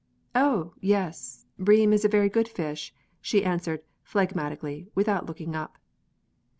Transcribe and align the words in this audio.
"Oh, 0.33 0.73
yes! 0.81 1.45
bream 1.59 1.93
is 1.93 2.03
a 2.03 2.07
very 2.09 2.27
good 2.27 2.47
fish," 2.47 2.91
answered 3.31 3.81
she, 4.01 4.11
phlegmatically, 4.11 4.87
without 4.95 5.27
looking 5.27 5.55
up. 5.55 5.77